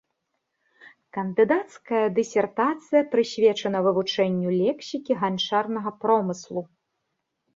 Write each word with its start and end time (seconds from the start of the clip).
Кандыдацкая 1.15 2.05
дысертацыя 2.15 3.01
прысвечана 3.11 3.79
вывучэнню 3.87 4.49
лексікі 4.61 5.13
ганчарнага 5.25 5.89
промыслу. 6.07 6.61